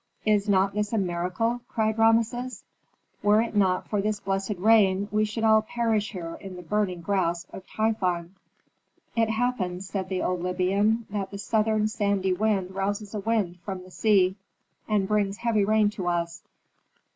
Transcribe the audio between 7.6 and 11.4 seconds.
Typhon." "It happens," said the old Libyan, "that the